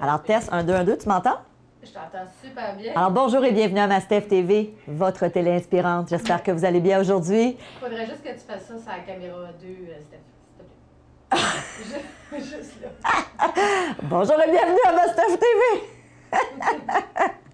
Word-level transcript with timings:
Alors, 0.00 0.22
test 0.22 0.48
1, 0.52 0.64
2, 0.64 0.72
1, 0.74 0.84
2, 0.84 0.98
tu 0.98 1.08
m'entends? 1.08 1.38
Je 1.82 1.88
t'entends 1.90 2.26
super 2.42 2.74
bien. 2.76 2.92
Alors, 2.94 3.10
bonjour 3.10 3.44
et 3.44 3.52
bienvenue 3.52 3.80
à 3.80 3.86
ma 3.86 4.00
Steph 4.00 4.22
TV, 4.22 4.74
votre 4.86 5.26
télé 5.28 5.52
inspirante. 5.52 6.08
J'espère 6.08 6.42
que 6.42 6.50
vous 6.50 6.64
allez 6.64 6.80
bien 6.80 7.00
aujourd'hui. 7.00 7.56
Il 7.58 7.78
faudrait 7.80 8.06
juste 8.06 8.22
que 8.22 8.28
tu 8.30 8.40
fasses 8.46 8.66
ça 8.66 8.78
sur 8.78 8.88
la 8.90 8.98
caméra 9.00 9.38
2, 9.60 9.66
euh, 9.66 9.98
Steph, 10.00 10.18
s'il 11.76 11.84
te 11.86 11.90
plaît. 11.90 12.04
Juste- 12.40 12.82
là. 12.82 12.88
Bonjour 14.02 14.34
et 14.40 14.50
bienvenue 14.50 14.78
à 14.86 14.92
ma 14.92 15.08
Steph 15.08 15.38
TV. 15.38 15.82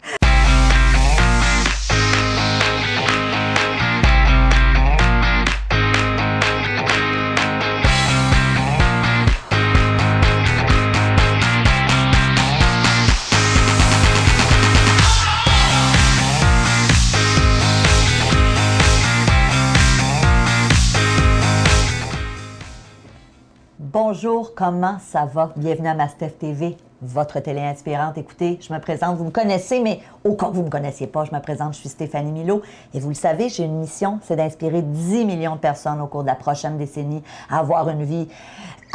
Bonjour, 24.24 24.54
comment 24.54 24.96
ça 25.00 25.26
va? 25.26 25.50
Bienvenue 25.54 25.88
à 25.88 25.92
ma 25.92 26.08
Steph 26.08 26.30
TV, 26.38 26.78
votre 27.02 27.40
télé 27.40 27.60
inspirante. 27.60 28.16
Écoutez, 28.16 28.58
je 28.58 28.72
me 28.72 28.78
présente, 28.78 29.18
vous 29.18 29.24
me 29.24 29.30
connaissez, 29.30 29.80
mais 29.80 30.00
au 30.24 30.32
cas 30.32 30.46
où 30.46 30.52
vous 30.52 30.60
ne 30.60 30.66
me 30.66 30.70
connaissiez 30.70 31.06
pas, 31.06 31.26
je 31.26 31.34
me 31.34 31.40
présente, 31.40 31.74
je 31.74 31.80
suis 31.80 31.90
Stéphanie 31.90 32.32
Milo. 32.32 32.62
Et 32.94 33.00
vous 33.00 33.10
le 33.10 33.14
savez, 33.14 33.50
j'ai 33.50 33.64
une 33.64 33.80
mission, 33.80 34.20
c'est 34.22 34.36
d'inspirer 34.36 34.80
10 34.80 35.26
millions 35.26 35.56
de 35.56 35.60
personnes 35.60 36.00
au 36.00 36.06
cours 36.06 36.22
de 36.22 36.28
la 36.28 36.36
prochaine 36.36 36.78
décennie 36.78 37.22
à 37.50 37.58
avoir 37.58 37.86
une 37.90 38.02
vie 38.02 38.26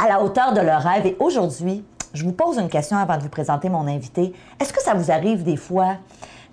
à 0.00 0.08
la 0.08 0.20
hauteur 0.20 0.52
de 0.52 0.62
leurs 0.62 0.82
rêves. 0.82 1.06
Et 1.06 1.16
aujourd'hui, 1.20 1.84
je 2.12 2.24
vous 2.24 2.32
pose 2.32 2.58
une 2.58 2.68
question 2.68 2.96
avant 2.96 3.16
de 3.16 3.22
vous 3.22 3.28
présenter 3.28 3.68
mon 3.68 3.86
invité. 3.86 4.32
Est-ce 4.58 4.72
que 4.72 4.82
ça 4.82 4.94
vous 4.94 5.12
arrive 5.12 5.44
des 5.44 5.56
fois 5.56 5.94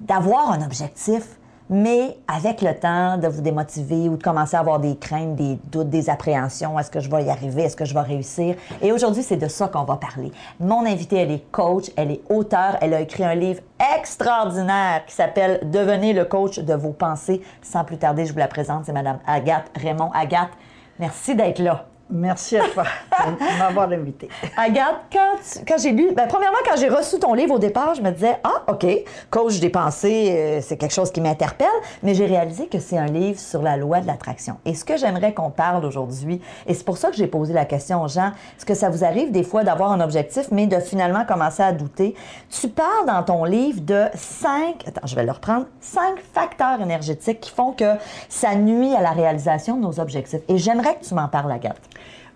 d'avoir 0.01 0.51
un 0.51 0.61
objectif, 0.61 1.39
mais 1.69 2.17
avec 2.27 2.61
le 2.61 2.73
temps 2.73 3.17
de 3.17 3.27
vous 3.27 3.41
démotiver 3.41 4.09
ou 4.09 4.17
de 4.17 4.23
commencer 4.23 4.55
à 4.55 4.59
avoir 4.59 4.79
des 4.79 4.95
craintes, 4.95 5.35
des 5.35 5.57
doutes, 5.71 5.89
des 5.89 6.09
appréhensions, 6.09 6.79
est-ce 6.79 6.91
que 6.91 6.99
je 6.99 7.09
vais 7.09 7.25
y 7.25 7.29
arriver, 7.29 7.63
est-ce 7.63 7.75
que 7.75 7.85
je 7.85 7.93
vais 7.93 8.01
réussir? 8.01 8.55
Et 8.81 8.91
aujourd'hui, 8.91 9.23
c'est 9.23 9.37
de 9.37 9.47
ça 9.47 9.67
qu'on 9.67 9.83
va 9.83 9.97
parler. 9.97 10.31
Mon 10.59 10.85
invitée, 10.85 11.17
elle 11.17 11.31
est 11.31 11.51
coach, 11.51 11.91
elle 11.95 12.11
est 12.11 12.21
auteure, 12.29 12.77
elle 12.81 12.93
a 12.93 13.01
écrit 13.01 13.23
un 13.23 13.35
livre 13.35 13.61
extraordinaire 13.97 15.05
qui 15.05 15.13
s'appelle 15.13 15.59
Devenez 15.69 16.13
le 16.13 16.25
coach 16.25 16.59
de 16.59 16.73
vos 16.73 16.93
pensées. 16.93 17.41
Sans 17.61 17.83
plus 17.83 17.97
tarder, 17.97 18.25
je 18.25 18.33
vous 18.33 18.39
la 18.39 18.47
présente, 18.47 18.85
c'est 18.85 18.93
Madame 18.93 19.19
Agathe 19.25 19.69
Raymond. 19.75 20.11
Agathe, 20.13 20.51
merci 20.99 21.35
d'être 21.35 21.59
là. 21.59 21.85
Merci 22.09 22.57
à 22.57 22.69
toi 22.69 22.83
de 23.25 23.59
m'avoir 23.59 23.91
invité. 23.91 24.29
Agathe, 24.55 24.95
quand, 25.11 25.63
quand 25.67 25.77
j'ai 25.77 25.91
lu, 25.91 26.13
ben, 26.15 26.25
premièrement, 26.27 26.57
quand 26.65 26.77
j'ai 26.77 26.87
reçu 26.87 27.19
ton 27.19 27.33
livre 27.33 27.55
au 27.55 27.59
départ, 27.59 27.95
je 27.95 28.01
me 28.01 28.11
disais, 28.11 28.39
ah, 28.43 28.63
OK, 28.71 28.85
coach 29.29 29.59
des 29.59 29.69
pensées, 29.69 30.29
euh, 30.31 30.59
c'est 30.61 30.77
quelque 30.77 30.93
chose 30.93 31.11
qui 31.11 31.19
m'interpelle, 31.19 31.67
mais 32.03 32.13
j'ai 32.13 32.25
réalisé 32.25 32.67
que 32.67 32.79
c'est 32.79 32.97
un 32.97 33.07
livre 33.07 33.39
sur 33.39 33.61
la 33.61 33.75
loi 33.75 33.99
de 33.99 34.07
l'attraction. 34.07 34.57
Et 34.65 34.73
ce 34.73 34.85
que 34.85 34.95
j'aimerais 34.95 35.33
qu'on 35.33 35.49
parle 35.49 35.83
aujourd'hui, 35.83 36.41
et 36.65 36.73
c'est 36.73 36.85
pour 36.85 36.97
ça 36.97 37.09
que 37.09 37.17
j'ai 37.17 37.27
posé 37.27 37.53
la 37.53 37.65
question 37.65 38.01
aux 38.01 38.07
gens, 38.07 38.31
est-ce 38.57 38.65
que 38.65 38.73
ça 38.75 38.89
vous 38.89 39.03
arrive 39.03 39.31
des 39.31 39.43
fois 39.43 39.65
d'avoir 39.65 39.91
un 39.91 39.99
objectif, 39.99 40.47
mais 40.51 40.67
de 40.67 40.79
finalement 40.79 41.25
commencer 41.25 41.63
à 41.63 41.73
douter? 41.73 42.15
Tu 42.49 42.69
parles 42.69 43.05
dans 43.05 43.23
ton 43.23 43.43
livre 43.43 43.81
de 43.81 44.05
cinq, 44.15 44.87
attends, 44.87 45.05
je 45.05 45.15
vais 45.15 45.25
le 45.25 45.31
reprendre, 45.31 45.65
cinq 45.81 46.19
facteurs 46.33 46.79
énergétiques 46.81 47.41
qui 47.41 47.51
font 47.51 47.73
que 47.73 47.95
ça 48.29 48.55
nuit 48.55 48.95
à 48.95 49.01
la 49.01 49.11
réalisation 49.11 49.75
de 49.75 49.81
nos 49.81 49.99
objectifs. 49.99 50.41
Et 50.47 50.57
j'aimerais 50.57 50.95
que 50.95 51.05
tu 51.05 51.13
m'en 51.13 51.27
parles, 51.27 51.51
Agathe. 51.51 51.77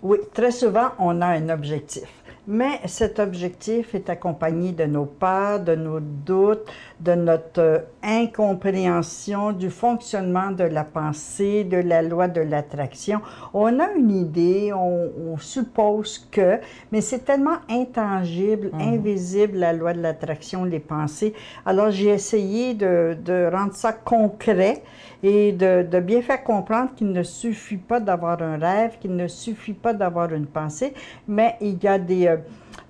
Oui, 0.02 0.18
très 0.34 0.50
souvent, 0.50 0.88
on 0.98 1.20
a 1.20 1.26
un 1.26 1.48
objectif. 1.48 2.08
Mais 2.48 2.80
cet 2.86 3.20
objectif 3.20 3.94
est 3.94 4.10
accompagné 4.10 4.72
de 4.72 4.82
nos 4.84 5.04
peurs, 5.04 5.60
de 5.60 5.76
nos 5.76 6.00
doutes, 6.00 6.68
de 6.98 7.12
notre 7.12 7.60
euh, 7.60 7.78
incompréhension 8.02 9.52
du 9.52 9.70
fonctionnement 9.70 10.50
de 10.50 10.64
la 10.64 10.82
pensée, 10.82 11.62
de 11.62 11.76
la 11.76 12.02
loi 12.02 12.26
de 12.26 12.40
l'attraction. 12.40 13.20
On 13.54 13.78
a 13.78 13.92
une 13.92 14.10
idée, 14.10 14.72
on, 14.72 15.08
on 15.32 15.38
suppose 15.38 16.26
que, 16.32 16.58
mais 16.90 17.00
c'est 17.00 17.20
tellement 17.20 17.58
intangible, 17.70 18.72
invisible, 18.74 19.58
la 19.58 19.72
loi 19.72 19.92
de 19.92 20.00
l'attraction, 20.00 20.64
les 20.64 20.80
pensées. 20.80 21.34
Alors, 21.64 21.92
j'ai 21.92 22.08
essayé 22.08 22.74
de, 22.74 23.16
de 23.24 23.48
rendre 23.52 23.74
ça 23.74 23.92
concret 23.92 24.82
et 25.22 25.52
de, 25.52 25.86
de 25.88 26.00
bien 26.00 26.22
faire 26.22 26.42
comprendre 26.42 26.90
qu'il 26.96 27.12
ne 27.12 27.22
suffit 27.22 27.76
pas 27.76 28.00
d'avoir 28.00 28.42
un 28.42 28.58
rêve, 28.58 28.98
qu'il 29.00 29.14
ne 29.14 29.28
suffit 29.28 29.72
pas 29.72 29.92
d'avoir 29.92 30.32
une 30.32 30.46
pensée, 30.46 30.94
mais 31.28 31.56
il 31.60 31.82
y 31.82 31.86
a 31.86 31.98
des, 31.98 32.26
euh, 32.26 32.36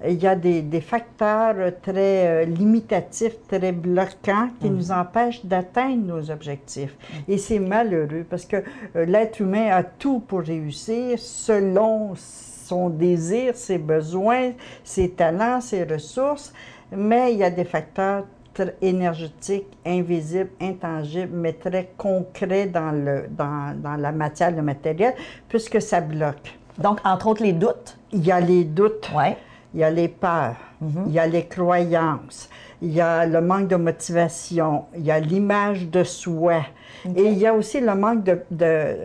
il 0.06 0.22
y 0.22 0.26
a 0.26 0.34
des, 0.34 0.62
des 0.62 0.80
facteurs 0.80 1.72
très 1.82 2.26
euh, 2.26 2.44
limitatifs, 2.44 3.36
très 3.48 3.72
bloquants 3.72 4.48
qui 4.60 4.70
nous 4.70 4.90
empêchent 4.90 5.44
d'atteindre 5.44 6.06
nos 6.06 6.30
objectifs. 6.30 6.96
Et 7.28 7.38
c'est 7.38 7.58
malheureux 7.58 8.24
parce 8.28 8.46
que 8.46 8.56
euh, 8.96 9.04
l'être 9.04 9.40
humain 9.40 9.68
a 9.70 9.82
tout 9.82 10.20
pour 10.20 10.40
réussir 10.40 11.18
selon 11.18 12.14
son 12.14 12.88
désir, 12.88 13.54
ses 13.56 13.78
besoins, 13.78 14.52
ses 14.82 15.10
talents, 15.10 15.60
ses 15.60 15.84
ressources, 15.84 16.52
mais 16.90 17.32
il 17.32 17.38
y 17.38 17.44
a 17.44 17.50
des 17.50 17.64
facteurs 17.64 18.24
très 18.54 18.74
énergétiques, 18.82 19.66
invisibles, 19.86 20.50
intangibles, 20.60 21.32
mais 21.36 21.52
très 21.54 21.92
concrets 21.96 22.66
dans, 22.66 22.90
le, 22.92 23.26
dans, 23.30 23.74
dans 23.80 23.96
la 23.96 24.12
matière, 24.12 24.50
le 24.50 24.62
matériel, 24.62 25.14
puisque 25.48 25.80
ça 25.80 26.00
bloque. 26.00 26.58
Donc, 26.78 26.98
entre 27.04 27.26
autres, 27.28 27.42
les 27.42 27.52
doutes. 27.52 27.96
Il 28.12 28.24
y 28.26 28.32
a 28.32 28.40
les 28.40 28.64
doutes, 28.64 29.10
Ouais. 29.14 29.36
il 29.74 29.80
y 29.80 29.84
a 29.84 29.90
les 29.90 30.08
peurs, 30.08 30.56
il 31.06 31.12
y 31.12 31.18
a 31.18 31.26
les 31.26 31.46
croyances, 31.46 32.48
il 32.80 32.92
y 32.92 33.00
a 33.00 33.24
le 33.26 33.40
manque 33.40 33.68
de 33.68 33.76
motivation, 33.76 34.84
il 34.96 35.04
y 35.04 35.10
a 35.10 35.18
l'image 35.20 35.88
de 35.88 36.02
soi, 36.04 36.62
et 37.16 37.24
il 37.24 37.38
y 37.38 37.46
a 37.46 37.54
aussi 37.54 37.80
le 37.80 37.94
manque 37.94 38.22
de, 38.24 38.40
de, 38.50 38.96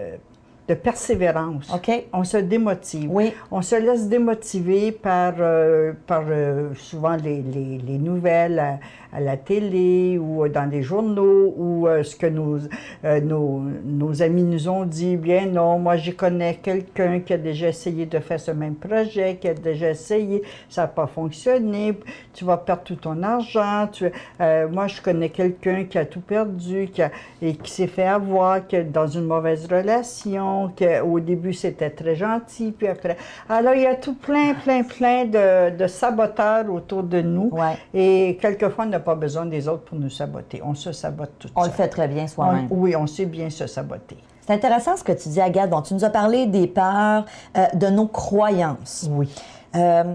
de 0.67 0.73
persévérance. 0.73 1.71
OK. 1.73 1.89
On 2.13 2.23
se 2.23 2.37
démotive. 2.37 3.09
Oui. 3.11 3.33
On 3.51 3.61
se 3.61 3.75
laisse 3.75 4.07
démotiver 4.09 4.91
par, 4.91 5.33
euh, 5.39 5.93
par 6.07 6.23
euh, 6.29 6.69
souvent 6.75 7.15
les, 7.15 7.41
les- 7.41 7.77
les 7.77 7.97
nouvelles 7.97 8.59
à, 8.59 8.79
à 9.13 9.21
la 9.21 9.37
télé 9.37 10.17
ou 10.17 10.47
dans 10.49 10.69
les 10.69 10.81
journaux 10.83 11.53
ou 11.57 11.87
euh, 11.87 12.03
ce 12.03 12.15
que 12.15 12.27
nos, 12.27 12.57
euh, 13.05 13.21
nos, 13.21 13.61
nos 13.85 14.21
amis 14.21 14.43
nous 14.43 14.67
ont 14.67 14.83
dit. 14.85 15.15
Bien 15.15 15.45
non, 15.45 15.79
moi 15.79 15.95
je 15.97 16.11
connais 16.11 16.55
quelqu'un 16.55 17.21
qui 17.21 17.33
a 17.33 17.37
déjà 17.37 17.69
essayé 17.69 18.05
de 18.05 18.19
faire 18.19 18.39
ce 18.39 18.51
même 18.51 18.75
projet, 18.75 19.37
qui 19.39 19.47
a 19.47 19.53
déjà 19.53 19.91
essayé, 19.91 20.41
ça 20.69 20.81
n'a 20.81 20.87
pas 20.87 21.07
fonctionné, 21.07 21.97
tu 22.33 22.43
vas 22.43 22.57
perdre 22.57 22.83
tout 22.83 22.95
ton 22.95 23.23
argent. 23.23 23.87
Tu, 23.91 24.05
euh, 24.41 24.67
moi 24.67 24.87
je 24.87 25.01
connais 25.01 25.29
quelqu'un 25.29 25.85
qui 25.85 25.97
a 25.97 26.05
tout 26.05 26.21
perdu 26.21 26.89
qui 26.93 27.01
a- 27.01 27.11
et 27.41 27.53
qui 27.55 27.71
s'est 27.71 27.87
fait 27.87 28.03
avoir, 28.07 28.67
qui 28.67 28.75
est 28.75 28.83
dans 28.83 29.07
une 29.07 29.25
mauvaise 29.25 29.65
relation, 29.71 30.56
que 30.75 31.01
au 31.01 31.19
début 31.19 31.53
c'était 31.53 31.89
très 31.89 32.15
gentil, 32.15 32.71
puis 32.71 32.87
après. 32.87 33.17
Alors 33.49 33.73
il 33.73 33.81
y 33.81 33.85
a 33.85 33.95
tout 33.95 34.15
plein, 34.15 34.53
plein, 34.53 34.83
plein 34.83 35.25
de, 35.25 35.75
de 35.77 35.87
saboteurs 35.87 36.69
autour 36.71 37.03
de 37.03 37.21
nous. 37.21 37.49
Ouais. 37.51 37.77
Et 37.93 38.37
quelquefois, 38.41 38.85
on 38.85 38.89
n'a 38.89 38.99
pas 38.99 39.15
besoin 39.15 39.45
des 39.45 39.67
autres 39.67 39.83
pour 39.83 39.97
nous 39.97 40.09
saboter. 40.09 40.61
On 40.65 40.73
se 40.75 40.91
sabote 40.91 41.31
tout 41.39 41.49
On 41.55 41.63
le 41.63 41.69
fait 41.69 41.87
très 41.87 42.07
bien 42.07 42.27
soi-même. 42.27 42.67
Oui, 42.69 42.95
on 42.95 43.07
sait 43.07 43.25
bien 43.25 43.49
se 43.49 43.67
saboter. 43.67 44.17
C'est 44.45 44.53
intéressant 44.53 44.95
ce 44.95 45.03
que 45.03 45.11
tu 45.11 45.29
dis, 45.29 45.41
Agathe. 45.41 45.69
Bon, 45.69 45.81
tu 45.81 45.93
nous 45.93 46.05
as 46.05 46.09
parlé 46.09 46.45
des 46.45 46.67
peurs, 46.67 47.25
euh, 47.57 47.65
de 47.73 47.87
nos 47.87 48.07
croyances. 48.07 49.07
Oui. 49.11 49.29
Euh, 49.75 50.13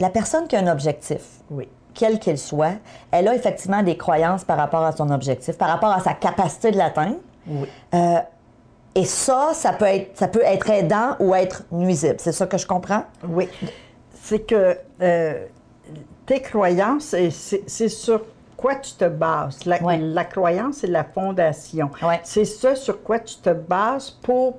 la 0.00 0.10
personne 0.10 0.46
qui 0.46 0.56
a 0.56 0.60
un 0.60 0.68
objectif, 0.72 1.20
Oui. 1.50 1.68
quel 1.94 2.18
qu'il 2.18 2.38
soit, 2.38 2.74
elle 3.10 3.28
a 3.28 3.34
effectivement 3.34 3.82
des 3.82 3.96
croyances 3.96 4.44
par 4.44 4.56
rapport 4.56 4.84
à 4.84 4.92
son 4.92 5.10
objectif, 5.10 5.56
par 5.58 5.68
rapport 5.68 5.90
à 5.92 6.00
sa 6.00 6.14
capacité 6.14 6.70
de 6.70 6.78
l'atteindre. 6.78 7.16
Oui. 7.46 7.68
Euh, 7.94 8.18
et 8.94 9.04
ça, 9.04 9.50
ça 9.54 9.72
peut, 9.72 9.86
être, 9.86 10.16
ça 10.16 10.28
peut 10.28 10.42
être 10.44 10.70
aidant 10.70 11.16
ou 11.20 11.34
être 11.34 11.64
nuisible. 11.72 12.16
C'est 12.18 12.32
ça 12.32 12.46
que 12.46 12.58
je 12.58 12.66
comprends? 12.66 13.04
Oui. 13.28 13.48
C'est 14.22 14.40
que 14.46 14.76
euh, 15.02 15.44
tes 16.26 16.40
croyances, 16.40 17.14
c'est 17.66 17.88
sur 17.88 18.22
quoi 18.56 18.76
tu 18.76 18.92
te 18.94 19.04
bases. 19.06 19.64
La, 19.66 19.82
Ouais. 19.82 19.98
la 19.98 20.24
croyance, 20.24 20.76
c'est 20.78 20.86
la 20.86 21.04
fondation. 21.04 21.90
Ouais. 22.02 22.20
C'est 22.22 22.44
ça 22.46 22.74
sur 22.74 23.02
quoi 23.02 23.18
tu 23.18 23.36
te 23.36 23.50
bases 23.50 24.10
pour, 24.10 24.58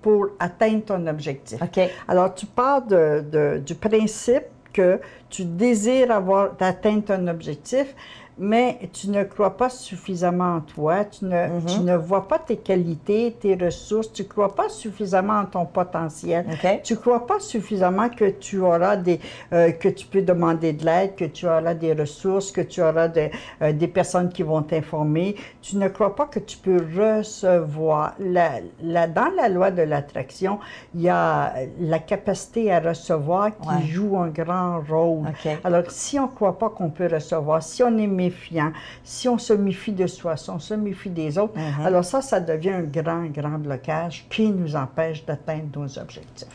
pour 0.00 0.28
atteindre 0.38 0.84
ton 0.84 1.06
objectif. 1.06 1.60
OK. 1.60 1.80
Alors, 2.08 2.32
tu 2.34 2.46
pars 2.46 2.80
de- 2.80 3.20
de- 3.30 3.58
du 3.58 3.74
principe 3.74 4.44
que 4.72 4.98
tu 5.28 5.44
désires 5.44 6.10
avoir 6.10 6.52
d'atteindre 6.54 7.04
ton 7.04 7.26
objectif, 7.26 7.94
mais 8.42 8.78
tu 8.94 9.10
ne 9.10 9.22
crois 9.24 9.54
pas 9.56 9.68
suffisamment 9.68 10.56
en 10.56 10.60
toi, 10.62 11.04
tu 11.04 11.26
ne, 11.26 11.60
tu 11.66 11.80
ne 11.80 11.94
vois 11.94 12.26
pas 12.26 12.38
tes 12.38 12.56
qualités, 12.56 13.36
tes 13.38 13.54
ressources, 13.54 14.10
tu 14.12 14.22
ne 14.22 14.28
crois 14.28 14.54
pas 14.54 14.70
suffisamment 14.70 15.34
en 15.40 15.44
ton 15.44 15.66
potentiel, 15.66 16.46
tu 16.82 16.94
ne 16.94 16.98
crois 16.98 17.26
pas 17.26 17.38
suffisamment 17.38 18.08
que 18.08 18.30
tu 18.30 18.58
auras 18.60 18.96
des, 18.96 19.20
euh, 19.52 19.72
que 19.72 19.88
tu 19.88 20.06
peux 20.06 20.22
demander 20.22 20.72
de 20.72 20.86
l'aide, 20.86 21.14
que 21.16 21.26
tu 21.26 21.46
auras 21.46 21.74
des 21.74 21.92
ressources, 21.92 22.50
que 22.50 22.62
tu 22.62 22.80
auras 22.82 23.08
de- 23.08 23.28
euh, 23.60 23.72
des 23.72 23.88
personnes 23.88 24.30
qui 24.30 24.42
vont 24.42 24.62
t'informer. 24.62 25.36
Tu 25.60 25.76
ne 25.76 25.88
crois 25.88 26.16
pas 26.16 26.24
que 26.26 26.38
tu 26.38 26.56
peux 26.56 26.78
recevoir. 26.98 28.14
La, 28.18 28.52
la- 28.82 29.06
dans 29.06 29.30
la 29.36 29.48
loi 29.50 29.70
de 29.70 29.82
l'attraction, 29.82 30.58
il 30.94 31.02
y 31.02 31.08
a 31.10 31.52
la 31.78 31.98
capacité 31.98 32.72
à 32.72 32.80
recevoir 32.80 33.50
qui 33.60 33.68
Ouais. 33.68 33.82
joue 33.86 34.16
un 34.18 34.28
grand 34.28 34.80
rôle. 34.88 35.26
Alors, 35.64 35.84
si 35.90 36.18
on 36.18 36.22
ne 36.22 36.28
croit 36.28 36.58
pas 36.58 36.70
qu'on 36.70 36.90
peut 36.90 37.08
recevoir, 37.12 37.62
si 37.62 37.82
on 37.82 37.96
est 37.98 38.06
méfiant, 38.30 38.72
si 39.04 39.28
on 39.28 39.38
se 39.38 39.52
méfie 39.52 39.92
de 39.92 40.06
soi, 40.06 40.36
si 40.36 40.50
on 40.50 40.58
se 40.58 40.74
méfie 40.74 41.10
des 41.10 41.36
autres, 41.38 41.54
Mhm. 41.56 41.86
alors 41.86 42.04
ça, 42.04 42.22
ça 42.22 42.40
devient 42.40 42.70
un 42.70 42.82
grand, 42.82 43.24
grand 43.26 43.58
blocage 43.58 44.26
qui 44.30 44.48
nous 44.50 44.76
empêche 44.76 45.24
d'atteindre 45.26 45.78
nos 45.80 45.98
objectifs. 45.98 46.48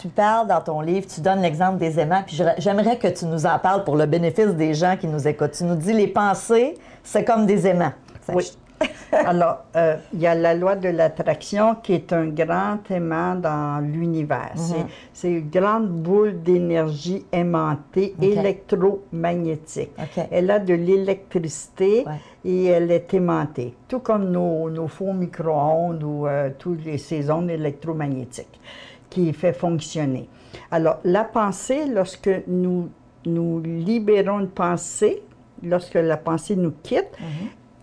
Tu 0.00 0.08
parles 0.08 0.46
dans 0.46 0.60
ton 0.60 0.80
livre, 0.80 1.06
tu 1.12 1.20
donnes 1.20 1.42
l'exemple 1.42 1.78
des 1.78 1.98
aimants, 1.98 2.22
puis 2.24 2.40
j'aimerais 2.58 2.98
que 2.98 3.08
tu 3.08 3.24
nous 3.26 3.46
en 3.46 3.58
parles 3.58 3.82
pour 3.82 3.96
le 3.96 4.06
bénéfice 4.06 4.54
des 4.54 4.74
gens 4.74 4.96
qui 4.96 5.08
nous 5.08 5.26
écoutent. 5.26 5.52
Tu 5.52 5.64
nous 5.64 5.74
dis 5.74 5.92
les 5.92 6.06
pensées, 6.06 6.74
c'est 7.02 7.24
comme 7.24 7.46
des 7.46 7.66
aimants. 7.66 7.92
Ça- 8.24 8.32
Oui. 8.34 8.48
Alors, 9.12 9.64
euh, 9.76 9.96
il 10.14 10.20
y 10.20 10.26
a 10.26 10.34
la 10.34 10.54
loi 10.54 10.74
de 10.76 10.88
l'attraction 10.88 11.74
qui 11.82 11.92
est 11.92 12.12
un 12.12 12.26
grand 12.28 12.78
aimant 12.90 13.34
dans 13.34 13.80
l'univers. 13.84 14.52
C'est- 14.56 14.86
C'est 15.12 15.30
une 15.32 15.50
grande 15.50 15.88
boule 15.90 16.42
d'énergie 16.42 17.24
aimantée 17.30 18.14
électromagnétique. 18.20 19.90
Elle 20.30 20.50
a 20.50 20.58
de 20.58 20.74
l'électricité 20.74 22.04
Ouais. 22.06 22.12
et 22.44 22.64
elle 22.66 22.90
est 22.90 23.12
aimantée, 23.14 23.74
tout 23.88 24.00
comme 24.00 24.30
nos, 24.30 24.68
nos 24.70 24.88
faux 24.88 25.12
micro-ondes 25.12 26.02
ou 26.02 26.26
euh, 26.26 26.50
toutes 26.58 26.84
les, 26.84 26.98
ces 26.98 27.30
ondes 27.30 27.50
électromagnétiques 27.50 28.58
qui 29.10 29.32
fait 29.32 29.52
fonctionner. 29.52 30.28
Alors, 30.70 30.98
la 31.04 31.24
pensée, 31.24 31.86
lorsque 31.86 32.30
nous, 32.46 32.88
nous 33.26 33.60
libérons 33.60 34.40
une 34.40 34.48
pensée, 34.48 35.22
lorsque 35.62 35.94
la 35.94 36.16
pensée 36.16 36.56
nous 36.56 36.72
quitte, 36.82 37.10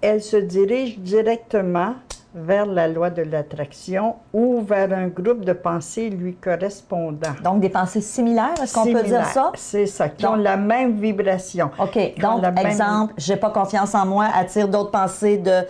elle 0.02 0.22
se 0.22 0.38
dirige 0.38 0.98
directement 1.00 1.94
vers 2.36 2.68
la 2.68 2.88
loi 2.88 3.10
de 3.10 3.24
l'attraction 3.24 4.16
ou 4.34 4.62
vers 4.62 4.94
un 4.94 5.08
groupe 5.08 5.44
de 5.44 5.52
pensées 5.54 6.10
lui 6.12 6.36
correspondant. 6.36 7.34
Donc, 7.44 7.60
des 7.60 7.70
pensées 7.70 8.02
similaires, 8.02 8.54
est-ce 8.62 8.74
qu'on 8.76 8.86
peut 8.86 9.02
dire 9.04 9.26
ça? 9.26 9.52
C'est 9.56 9.88
ça, 9.88 10.10
qui 10.10 10.24
Donc- 10.24 10.34
ont 10.34 10.36
la 10.36 10.56
même 10.56 11.00
vibration. 11.00 11.72
OK. 11.80 11.96
Donc, 12.20 12.42
la 12.44 12.52
même- 12.52 12.68
exemple, 12.68 13.14
j'ai 13.18 13.36
pas 13.36 13.50
confiance 13.50 13.96
en 13.96 14.06
moi, 14.06 14.28
attire 14.34 14.68
d'autres 14.68 14.92
pensées 14.92 15.38
de, 15.38 15.62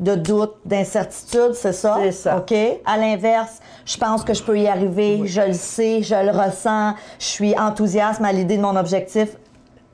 de 0.00 0.14
doute, 0.16 0.54
d'incertitude, 0.66 1.54
c'est 1.54 1.72
ça? 1.72 1.96
C'est 2.02 2.12
ça. 2.12 2.36
OK. 2.36 2.54
À 2.84 2.98
l'inverse, 2.98 3.60
je 3.86 3.96
pense 3.96 4.22
que 4.22 4.34
je 4.34 4.42
peux 4.42 4.58
y 4.58 4.68
arriver, 4.68 5.22
je 5.24 5.40
le 5.40 5.52
sais, 5.54 6.02
je 6.02 6.14
le 6.14 6.30
ressens, 6.30 6.92
je 7.18 7.24
suis 7.24 7.58
enthousiaste 7.58 8.20
à 8.22 8.32
l'idée 8.32 8.58
de 8.58 8.62
mon 8.62 8.76
objectif. 8.76 9.36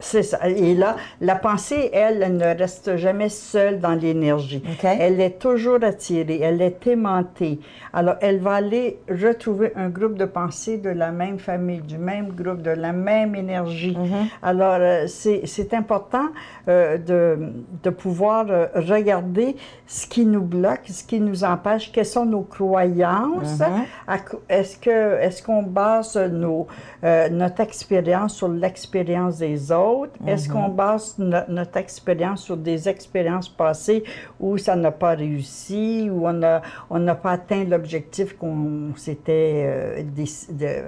C'est 0.00 0.22
ça. 0.22 0.38
Et 0.48 0.74
là, 0.76 0.94
la 1.20 1.34
pensée, 1.34 1.90
elle, 1.92 2.22
elle 2.22 2.36
ne 2.36 2.56
reste 2.56 2.96
jamais 2.96 3.28
seule 3.28 3.80
dans 3.80 3.94
l'énergie. 3.94 4.62
Elle 5.00 5.20
est 5.20 5.38
toujours 5.40 5.82
attirée, 5.82 6.38
elle 6.40 6.62
est 6.62 6.86
aimantée. 6.86 7.58
Alors, 7.92 8.14
elle 8.20 8.38
va 8.38 8.52
aller 8.54 8.98
retrouver 9.10 9.72
un 9.74 9.88
groupe 9.88 10.16
de 10.16 10.24
pensées 10.24 10.78
de 10.78 10.90
la 10.90 11.10
même 11.10 11.40
famille, 11.40 11.80
du 11.80 11.98
même 11.98 12.28
groupe, 12.28 12.62
de 12.62 12.70
la 12.70 12.92
même 12.92 13.34
énergie. 13.34 13.96
Mm-hmm. 13.98 14.26
Alors, 14.42 14.76
euh, 14.78 15.06
c'est 15.08 15.74
important 15.74 16.26
euh, 16.68 16.96
de, 16.98 17.38
de 17.82 17.90
pouvoir 17.90 18.46
euh, 18.50 18.66
regarder 18.76 19.56
ce 19.86 20.06
qui 20.06 20.24
nous 20.26 20.42
bloque, 20.42 20.82
ce 20.86 21.02
qui 21.02 21.18
nous 21.18 21.42
empêche, 21.42 21.90
quelles 21.90 22.06
sont 22.06 22.26
nos 22.26 22.42
croyances. 22.42 23.62
Co- 24.30 24.42
Est-ce 24.48 25.42
qu'on 25.42 25.62
base 25.64 26.16
nos, 26.16 26.66
euh, 27.02 27.28
notre 27.30 27.62
expérience 27.62 28.34
sur 28.34 28.48
l'expérience 28.48 29.38
des 29.38 29.72
autres? 29.72 29.87
Est-ce 30.26 30.48
qu'on 30.48 30.68
base 30.68 31.16
no- 31.18 31.46
notre 31.48 31.76
expérience 31.78 32.42
sur 32.42 32.56
des 32.56 32.88
expériences 32.88 33.48
passées 33.48 34.04
où 34.40 34.58
ça 34.58 34.76
n'a 34.76 34.90
pas 34.90 35.14
réussi, 35.14 36.08
où 36.10 36.26
on 36.26 36.32
n'a 36.32 36.62
on 36.90 37.04
pas 37.14 37.32
atteint 37.32 37.64
l'objectif 37.64 38.36
qu'on 38.36 38.92
s'était 38.96 39.64
euh, 39.66 40.02
de 40.02 40.82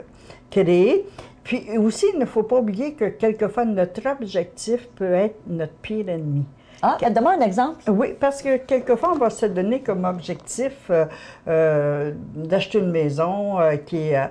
créé? 0.50 1.06
Puis 1.44 1.66
aussi, 1.78 2.06
il 2.12 2.18
ne 2.20 2.26
faut 2.26 2.42
pas 2.42 2.58
oublier 2.58 2.94
que 2.94 3.06
quelquefois, 3.06 3.64
notre 3.64 4.06
objectif 4.08 4.88
peut 4.94 5.12
être 5.12 5.36
notre 5.46 5.72
pire 5.74 6.08
ennemi. 6.08 6.44
Ah, 6.82 6.96
donne-moi 7.10 7.34
un 7.38 7.40
exemple? 7.40 7.90
Oui, 7.90 8.14
parce 8.18 8.40
que 8.42 8.56
quelquefois, 8.56 9.12
on 9.14 9.18
va 9.18 9.28
se 9.30 9.46
donner 9.46 9.80
comme 9.80 10.04
objectif 10.04 10.88
euh, 10.88 11.04
euh, 11.46 12.12
d'acheter 12.34 12.78
une 12.78 12.90
maison 12.90 13.60
euh, 13.60 13.76
qui 13.76 14.08
est 14.08 14.30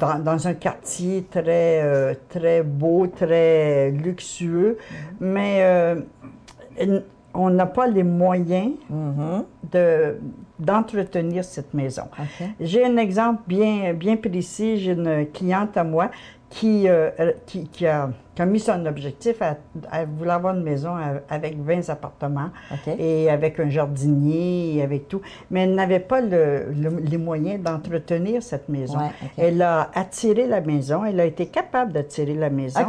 dans, 0.00 0.18
dans 0.18 0.48
un 0.48 0.54
quartier 0.54 1.26
très, 1.30 2.16
très 2.28 2.62
beau, 2.62 3.06
très 3.06 3.90
luxueux, 3.90 4.78
mais 5.20 5.58
euh, 5.60 6.00
on 7.34 7.50
n'a 7.50 7.66
pas 7.66 7.86
les 7.86 8.02
moyens 8.02 8.72
de, 9.70 10.16
d'entretenir 10.58 11.44
cette 11.44 11.74
maison. 11.74 12.04
J'ai 12.60 12.84
un 12.84 12.96
exemple 12.96 13.42
bien, 13.46 13.92
bien 13.92 14.16
précis. 14.16 14.78
J'ai 14.78 14.92
une 14.92 15.26
cliente 15.32 15.76
à 15.76 15.84
moi 15.84 16.10
qui, 16.50 16.88
euh, 16.88 17.10
qui, 17.46 17.66
qui 17.68 17.86
a, 17.86 18.08
qui 18.34 18.42
a 18.42 18.46
mis 18.46 18.60
son 18.60 18.86
objectif 18.86 19.42
à, 19.42 19.56
à 19.90 20.04
vouloir 20.04 20.36
avoir 20.36 20.54
une 20.54 20.62
maison 20.62 20.92
avec 21.28 21.58
20 21.58 21.88
appartements 21.90 22.50
et 22.98 23.28
avec 23.30 23.58
un 23.58 23.68
jardinier 23.68 24.76
et 24.76 24.82
avec 24.82 25.08
tout. 25.08 25.20
Mais 25.50 25.62
elle 25.64 25.74
n'avait 25.74 25.98
pas 26.00 26.20
le- 26.20 26.66
le- 26.72 27.00
les 27.00 27.18
moyens 27.18 27.62
d'entretenir 27.62 28.42
cette 28.42 28.68
maison. 28.68 28.98
Ouais. 28.98 29.10
Elle 29.38 29.60
a 29.60 29.90
attiré 29.94 30.46
la 30.46 30.60
maison. 30.60 31.04
Elle 31.04 31.18
a 31.20 31.24
été 31.24 31.46
capable 31.46 31.92
d'attirer 31.92 32.34
la 32.34 32.50
maison. 32.50 32.80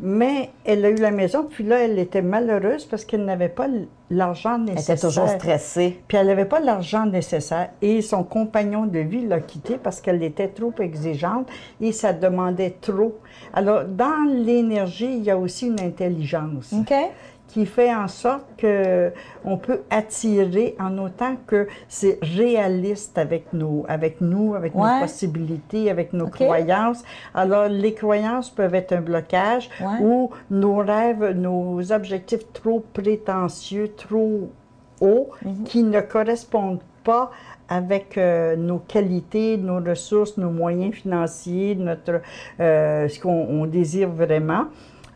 Mais 0.00 0.50
elle 0.64 0.84
a 0.84 0.90
eu 0.90 0.96
la 0.96 1.12
maison, 1.12 1.46
puis 1.48 1.62
là, 1.62 1.78
elle 1.84 1.98
était 2.00 2.20
malheureuse 2.22 2.84
parce 2.84 3.04
qu'elle 3.04 3.24
n'avait 3.24 3.48
pas 3.48 3.68
l'argent 4.14 4.54
Elle 4.56 4.74
nécessaire. 4.74 4.96
était 4.96 5.06
toujours 5.06 5.28
stressée. 5.28 6.00
Puis 6.08 6.16
elle 6.16 6.26
n'avait 6.26 6.44
pas 6.44 6.60
l'argent 6.60 7.06
nécessaire 7.06 7.70
et 7.82 8.02
son 8.02 8.24
compagnon 8.24 8.86
de 8.86 8.98
vie 8.98 9.26
l'a 9.26 9.40
quittée 9.40 9.78
parce 9.82 10.00
qu'elle 10.00 10.22
était 10.22 10.48
trop 10.48 10.72
exigeante 10.80 11.48
et 11.80 11.92
ça 11.92 12.12
demandait 12.12 12.76
trop. 12.80 13.18
Alors, 13.52 13.84
dans 13.84 14.28
l'énergie, 14.30 15.16
il 15.18 15.24
y 15.24 15.30
a 15.30 15.38
aussi 15.38 15.66
une 15.66 15.80
intelligence 15.80 16.72
OK. 16.72 16.94
Qui 17.54 17.66
fait 17.66 17.94
en 17.94 18.08
sorte 18.08 18.46
que 18.58 19.12
on 19.44 19.58
peut 19.58 19.82
attirer 19.88 20.74
en 20.80 20.98
autant 20.98 21.36
que 21.46 21.68
c'est 21.86 22.18
réaliste 22.20 23.16
avec 23.16 23.52
nous, 23.52 23.84
avec 23.88 24.20
nous, 24.20 24.56
avec 24.56 24.74
Ouais. 24.74 24.82
nos 24.94 25.00
possibilités, 25.02 25.88
avec 25.88 26.12
nos 26.12 26.26
croyances. 26.26 27.04
Alors, 27.32 27.68
les 27.68 27.94
croyances 27.94 28.50
peuvent 28.50 28.74
être 28.74 28.92
un 28.92 29.02
blocage 29.02 29.70
Ouais. 29.80 30.00
ou 30.02 30.30
nos 30.50 30.78
rêves, 30.78 31.30
nos 31.36 31.92
objectifs 31.92 32.52
trop 32.52 32.80
prétentieux, 32.92 33.92
trop 33.96 34.50
hauts, 35.00 35.28
Mhm. 35.44 35.62
qui 35.64 35.84
ne 35.84 36.00
correspondent 36.00 36.82
pas 37.04 37.30
avec 37.68 38.18
euh, 38.18 38.56
nos 38.56 38.78
qualités, 38.80 39.56
nos 39.58 39.78
ressources, 39.78 40.36
nos 40.38 40.50
moyens 40.50 40.94
financiers, 40.94 41.76
notre, 41.76 42.20
euh, 42.58 43.06
ce 43.08 43.20
qu'on 43.20 43.30
on 43.48 43.66
désire 43.66 44.08
vraiment. 44.10 44.64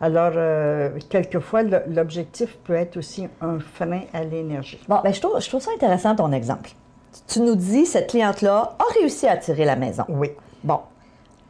Alors, 0.01 0.31
euh, 0.35 0.89
quelquefois, 1.09 1.61
l'objectif 1.87 2.57
peut 2.63 2.73
être 2.75 2.97
aussi 2.97 3.27
un 3.41 3.59
frein 3.59 4.01
à 4.13 4.23
l'énergie. 4.23 4.79
Bon, 4.87 4.99
ben, 5.03 5.13
je 5.13 5.19
trouve, 5.19 5.39
je 5.41 5.47
trouve 5.49 5.61
ça 5.61 5.71
intéressant 5.75 6.15
ton 6.15 6.31
exemple. 6.31 6.71
Tu 7.27 7.41
nous 7.41 7.55
dis, 7.55 7.85
cette 7.85 8.09
cliente-là 8.09 8.75
a 8.79 8.93
réussi 8.99 9.27
à 9.27 9.33
attirer 9.33 9.65
la 9.65 9.75
maison. 9.75 10.05
Oui. 10.07 10.31
Bon, 10.63 10.79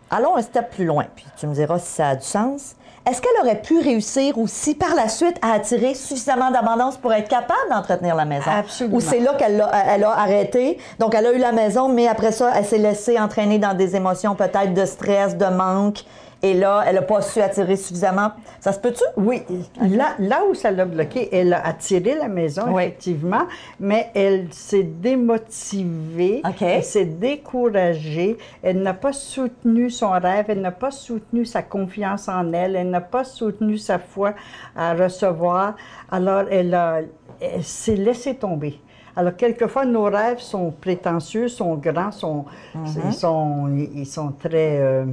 allons 0.10 0.36
un 0.36 0.42
step 0.42 0.72
plus 0.72 0.86
loin, 0.86 1.06
puis 1.16 1.26
tu 1.38 1.48
me 1.48 1.54
diras 1.54 1.80
si 1.80 1.92
ça 1.94 2.10
a 2.10 2.16
du 2.16 2.26
sens. 2.26 2.76
Est-ce 3.10 3.22
qu'elle 3.22 3.42
aurait 3.42 3.62
pu 3.62 3.80
réussir 3.80 4.38
aussi 4.38 4.76
par 4.76 4.94
la 4.94 5.08
suite 5.08 5.38
à 5.42 5.54
attirer 5.54 5.94
suffisamment 5.94 6.52
d'abondance 6.52 6.98
pour 6.98 7.14
être 7.14 7.30
capable 7.30 7.70
d'entretenir 7.70 8.16
la 8.16 8.26
maison? 8.26 8.52
Absolument. 8.52 8.98
Ou 8.98 9.00
c'est 9.00 9.20
là 9.20 9.34
qu'elle 9.36 9.66
elle 9.88 10.04
a 10.04 10.12
arrêté, 10.12 10.78
donc 11.00 11.16
elle 11.16 11.26
a 11.26 11.34
eu 11.34 11.38
la 11.38 11.52
maison, 11.52 11.88
mais 11.88 12.08
après 12.08 12.32
ça, 12.32 12.52
elle 12.56 12.66
s'est 12.66 12.78
laissée 12.78 13.20
entraîner 13.20 13.58
dans 13.58 13.74
des 13.74 13.96
émotions 13.96 14.36
peut-être 14.36 14.74
de 14.74 14.86
stress, 14.86 15.38
de 15.38 15.46
manque, 15.46 16.04
et 16.42 16.54
là, 16.54 16.84
elle 16.88 16.96
n'a 16.96 17.02
pas 17.02 17.22
su 17.22 17.42
attirer 17.42 17.76
suffisamment. 17.76 18.32
Ça 18.62 18.72
se 18.72 18.80
peut-tu? 18.80 19.04
Oui, 19.18 19.44
là, 19.82 20.16
là 20.20 20.42
où 20.50 20.54
ça 20.54 20.72
l'a 20.72 20.86
bloqué, 20.86 21.28
elle 21.36 21.54
a 21.54 21.66
attiré 21.68 22.16
la 22.16 22.28
maison, 22.30 22.64
Oui. 22.74 22.84
effectivement, 22.84 23.44
mais 23.80 24.10
elle 24.16 24.48
s'est 24.52 24.84
démotivée, 24.84 26.42
elle 26.62 26.84
s'est 26.84 27.06
découragée, 27.06 28.38
elle 28.64 28.82
n'a 28.82 28.94
pas 28.94 29.14
soutenu 29.14 29.90
son 29.90 30.12
rêve, 30.12 30.46
elle 30.50 30.62
n'a 30.62 30.72
pas 30.72 30.92
soutenu 30.92 31.46
sa 31.46 31.62
confiance 31.62 32.28
en 32.30 32.54
elle, 32.54 32.76
elle 32.76 32.90
n'a 32.90 33.02
pas 33.02 33.24
soutenu 33.24 33.78
sa 33.78 34.00
foi 34.00 34.34
à 34.76 34.94
recevoir, 34.94 35.76
alors 36.12 36.44
elle, 36.50 36.74
a- 36.74 37.02
elle 37.42 37.64
s'est 37.64 37.96
laissée 37.96 38.36
tomber. 38.36 38.80
Alors, 39.20 39.36
quelquefois, 39.36 39.84
nos 39.84 40.06
rêves 40.06 40.40
sont 40.40 40.72
prétentieux, 40.72 41.50
sont 41.50 41.76
grands, 41.76 42.14
sont, 42.14 42.46
ils, 42.74 43.14
sont, 43.14 43.68
ils 43.94 44.06
sont 44.06 44.32
très, 44.32 44.80
euh, 44.80 45.06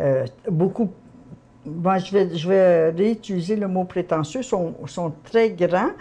euh, 0.00 0.24
beaucoup 0.50 0.90
je 1.66 2.12
vais, 2.12 2.36
je 2.36 2.48
vais 2.48 2.90
réutiliser 2.90 3.56
le 3.56 3.68
mot 3.68 3.84
prétentieux, 3.84 4.42
sont, 4.42 4.74
sont 4.86 5.12
très 5.22 5.50
grands, 5.50 5.92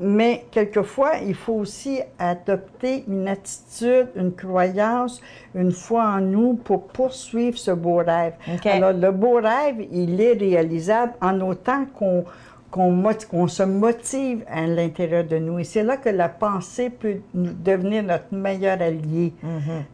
mais 0.00 0.46
quelquefois, 0.50 1.18
il 1.24 1.34
faut 1.34 1.52
aussi 1.52 2.00
adopter 2.18 3.04
une 3.06 3.28
attitude, 3.28 4.08
une 4.16 4.32
croyance, 4.32 5.20
une 5.54 5.70
foi 5.70 6.04
en 6.04 6.20
nous 6.20 6.54
pour 6.54 6.88
poursuivre 6.88 7.58
ce 7.58 7.70
beau 7.70 7.96
rêve. 7.96 8.32
Alors, 8.64 8.92
le 8.92 9.12
beau 9.12 9.34
rêve, 9.34 9.86
il 9.92 10.20
est 10.20 10.32
réalisable 10.32 11.12
en 11.20 11.40
autant 11.40 11.84
qu'on 11.94 12.24
qu'on 12.72 13.48
se 13.48 13.62
motive 13.62 14.44
à 14.50 14.66
l'intérieur 14.66 15.24
de 15.24 15.36
nous. 15.36 15.58
Et 15.58 15.64
c'est 15.64 15.82
là 15.82 15.98
que 15.98 16.08
la 16.08 16.28
pensée 16.28 16.90
peut 16.90 17.18
devenir 17.34 18.02
notre 18.02 18.32
meilleur 18.34 18.80
allié. 18.80 19.34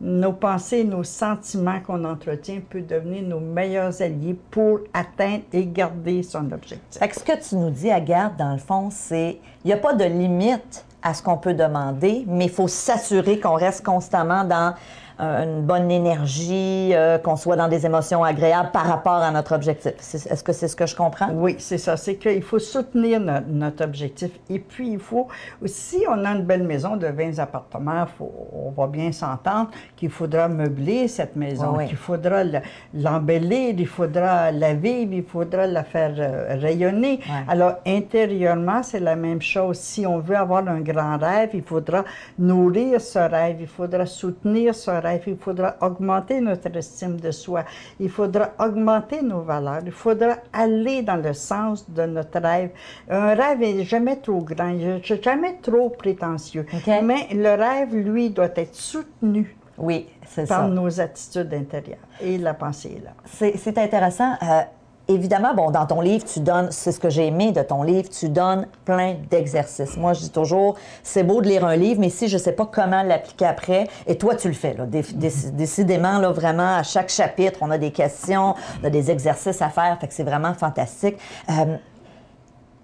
Nos 0.01 0.33
pensées, 0.33 0.85
nos 0.85 1.05
sentiments 1.05 1.81
qu'on 1.85 2.05
entretient 2.05 2.61
peuvent 2.71 2.87
devenir 2.87 3.25
nos 3.25 3.41
meilleurs 3.41 4.01
alliés 4.01 4.37
pour 4.51 4.81
atteindre 4.95 5.43
et 5.53 5.67
garder 5.67 6.23
son 6.23 6.51
objectif. 6.53 7.01
Fait 7.01 7.09
que 7.09 7.17
ce 7.17 7.25
que 7.25 7.49
tu 7.49 7.57
nous 7.57 7.71
dis, 7.71 7.91
Agathe, 7.91 8.37
dans 8.39 8.53
le 8.53 8.59
fond, 8.59 8.89
c'est 8.91 9.39
il 9.65 9.69
n'y 9.69 9.73
a 9.73 9.77
pas 9.77 9.95
de 9.95 10.05
limite 10.05 10.85
à 11.03 11.15
ce 11.15 11.23
qu'on 11.23 11.37
peut 11.37 11.55
demander, 11.55 12.25
mais 12.27 12.45
il 12.47 12.51
faut 12.51 12.69
s'assurer 12.69 13.39
qu'on 13.41 13.55
reste 13.55 13.85
constamment 13.85 14.45
dans 14.45 14.75
une 15.21 15.63
bonne 15.63 15.91
énergie, 15.91 16.91
euh, 16.95 17.19
qu'on 17.19 17.37
soit 17.37 17.57
dans 17.57 17.69
des 17.69 17.85
émotions 17.87 18.23
agréables 18.23 18.71
par 18.71 18.87
rapport 18.87 19.15
à 19.15 19.31
notre 19.31 19.55
objectif. 19.55 19.93
Est-ce 19.99 20.45
que 20.45 20.53
c'est 20.53 20.69
ce 20.69 20.77
que 20.77 20.87
je 20.87 20.95
comprends? 20.95 21.29
Oui, 21.35 21.57
c'est 21.59 21.79
ça. 21.79 21.97
C'est 21.97 22.17
qu'il 22.17 22.43
faut 22.43 22.59
soutenir 22.59 23.19
no- 23.21 23.33
notre 23.49 23.85
objectif. 23.85 24.31
Et 24.49 24.59
puis, 24.61 24.93
il 24.93 24.99
faut, 25.01 25.27
si 25.67 26.05
on 26.09 26.25
a 26.25 26.31
une 26.31 26.45
belle 26.45 26.63
maison 26.63 26.97
de 26.97 27.07
20 27.09 27.39
appartements, 27.41 28.07
faut- 28.17 28.33
on 28.53 28.71
va 28.71 28.87
bien 28.87 29.11
s'entendre 29.11 29.71
qu'il 29.97 30.11
faudra 30.11 30.49
meubler 30.49 31.09
cette 31.09 31.35
maison, 31.35 31.75
Oui, 31.77 31.87
qu'il 31.89 31.97
faudra 31.97 32.45
le- 32.45 32.61
l'embellir, 32.95 33.75
il 33.77 33.87
faudra 33.87 34.53
la 34.53 34.75
vivre, 34.75 35.13
il 35.15 35.25
faudra 35.25 35.67
la 35.67 35.83
faire 35.85 36.15
euh, 36.19 36.57
rayonner. 36.61 37.21
Alors, 37.49 37.75
intérieurement, 37.87 38.83
c'est 38.83 39.01
la 39.01 39.17
même 39.17 39.43
chose. 39.43 39.79
Si 39.79 40.07
on 40.07 40.19
veut 40.19 40.37
avoir 40.37 40.67
un 40.69 40.81
grand 40.81 41.19
rêve, 41.19 41.51
il 41.55 41.63
faudra 41.63 42.05
nourrir 42.39 43.01
ce 43.01 43.19
rêve, 43.19 43.57
il 43.61 43.67
faudra 43.67 44.07
soutenir 44.07 44.75
ce 44.75 44.91
rêve, 44.91 45.08
il 45.27 45.37
faudra 45.37 45.77
augmenter 45.81 46.41
notre 46.41 46.75
estime 46.77 47.17
de 47.21 47.31
soi, 47.31 47.65
il 48.01 48.11
faudra 48.11 48.51
augmenter 48.59 49.23
nos 49.23 49.41
valeurs, 49.43 49.81
il 49.85 49.93
faudra 49.93 50.37
aller 50.53 51.03
dans 51.03 51.17
le 51.17 51.33
sens 51.33 51.89
de 51.91 52.03
notre 52.07 52.41
rêve. 52.41 52.71
Un 53.09 53.35
rêve 53.35 53.61
n'est 53.61 53.85
jamais 53.85 54.17
trop 54.17 54.41
grand, 54.43 54.69
il 54.69 54.87
n'est 54.87 55.03
jamais 55.03 55.59
trop 55.63 55.91
prétentieux, 55.91 56.67
mais 57.03 57.29
le 57.33 57.55
rêve, 57.55 57.95
lui, 57.95 58.31
doit 58.31 58.51
être 58.57 58.75
soutenu 58.75 59.57
Oui, 59.77 60.09
c'est 60.27 60.49
par 60.49 60.63
ça. 60.63 60.69
nos 60.69 61.01
attitudes 61.01 61.55
intérieures. 61.55 61.99
Et 62.21 62.37
la 62.39 62.55
pensée 62.55 62.97
est 63.01 63.05
là. 63.05 63.13
C'est 63.25 63.57
c'est 63.57 63.79
intéressant. 63.79 64.33
Euh, 64.43 64.63
évidemment, 65.09 65.55
bon, 65.55 65.71
dans 65.71 65.87
ton 65.87 66.01
livre, 66.01 66.25
tu 66.25 66.41
donnes, 66.41 66.69
c'est 66.71 66.93
ce 66.93 67.01
que 67.01 67.09
j'ai 67.11 67.27
aimé 67.27 67.53
de 67.53 67.63
ton 67.63 67.83
livre, 67.83 68.09
tu 68.09 68.29
donnes 68.29 68.67
plein 68.85 69.17
d'exercices. 69.31 69.97
Moi, 69.97 70.13
je 70.13 70.21
dis 70.21 70.31
toujours, 70.31 70.77
c'est 71.03 71.23
beau 71.25 71.41
de 71.41 71.49
lire 71.49 71.65
un 71.65 71.77
livre, 71.77 72.01
mais 72.01 72.11
si 72.11 72.29
je 72.29 72.37
sais 72.39 72.53
pas 72.53 72.67
comment 72.67 73.03
l'appliquer 73.03 73.47
après, 73.47 73.89
et 74.07 74.19
toi, 74.19 74.35
tu 74.35 74.49
le 74.49 74.55
fais, 74.55 74.75
là, 74.75 74.87
Dé- 74.87 75.03
dé- 75.15 75.51
décidément, 75.53 76.19
là, 76.19 76.31
vraiment, 76.31 76.77
à 76.77 76.83
chaque 76.83 77.09
chapitre, 77.09 77.59
on 77.63 77.71
a 77.71 77.79
des 77.79 77.91
questions, 77.91 78.55
on 78.83 78.87
a 78.87 78.91
des 78.91 79.11
exercices 79.11 79.63
à 79.63 79.69
faire, 79.71 79.99
fait 80.01 80.09
que 80.09 80.15
c'est 80.15 80.23
vraiment 80.25 80.55
fantastique. 80.55 81.17
Euh, 81.51 81.77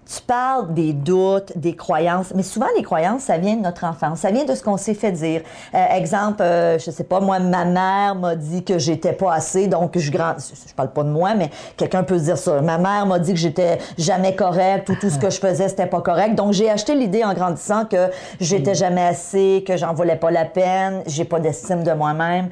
tu 0.07 0.21
parles 0.21 0.73
des 0.73 0.93
doutes, 0.93 1.57
des 1.57 1.75
croyances, 1.75 2.33
mais 2.35 2.43
souvent 2.43 2.67
les 2.77 2.83
croyances, 2.83 3.23
ça 3.23 3.37
vient 3.37 3.55
de 3.55 3.61
notre 3.61 3.85
enfance, 3.85 4.19
ça 4.19 4.29
vient 4.29 4.45
de 4.45 4.53
ce 4.53 4.61
qu'on 4.61 4.77
s'est 4.77 4.93
fait 4.93 5.11
dire. 5.11 5.41
Euh, 5.73 5.85
exemple, 5.95 6.43
euh, 6.43 6.77
je 6.77 6.91
sais 6.91 7.03
pas, 7.03 7.19
moi, 7.19 7.39
ma 7.39 7.65
mère 7.65 8.15
m'a 8.15 8.35
dit 8.35 8.63
que 8.63 8.77
j'étais 8.77 9.13
pas 9.13 9.33
assez, 9.33 9.67
donc 9.67 9.97
je 9.97 10.11
grand... 10.11 10.35
je 10.37 10.73
parle 10.73 10.91
pas 10.91 11.03
de 11.03 11.09
moi, 11.09 11.33
mais 11.33 11.49
quelqu'un 11.75 12.03
peut 12.03 12.19
se 12.19 12.25
dire 12.25 12.37
ça. 12.37 12.61
Ma 12.61 12.77
mère 12.77 13.07
m'a 13.07 13.17
dit 13.17 13.33
que 13.33 13.39
j'étais 13.39 13.79
jamais 13.97 14.35
correcte 14.35 14.89
ou 14.89 14.95
tout 14.95 15.09
ce 15.09 15.17
que 15.17 15.29
je 15.29 15.39
faisais 15.39 15.69
c'était 15.69 15.87
pas 15.87 16.01
correct, 16.01 16.35
donc 16.35 16.53
j'ai 16.53 16.69
acheté 16.69 16.93
l'idée 16.93 17.23
en 17.23 17.33
grandissant 17.33 17.85
que 17.85 18.09
j'étais 18.39 18.75
jamais 18.75 19.05
assez, 19.05 19.63
que 19.67 19.75
j'en 19.75 19.93
valais 19.93 20.17
pas 20.17 20.29
la 20.29 20.45
peine, 20.45 21.01
j'ai 21.07 21.25
pas 21.25 21.39
d'estime 21.39 21.83
de 21.83 21.91
moi-même. 21.91 22.49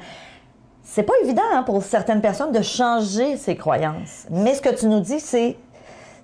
C'est 0.82 1.04
pas 1.04 1.14
évident 1.22 1.42
hein, 1.52 1.62
pour 1.62 1.82
certaines 1.82 2.20
personnes 2.20 2.52
de 2.52 2.62
changer 2.62 3.36
ses 3.36 3.56
croyances. 3.56 4.26
Mais 4.30 4.54
ce 4.54 4.60
que 4.60 4.74
tu 4.74 4.86
nous 4.86 5.00
dis, 5.00 5.18
c'est 5.18 5.56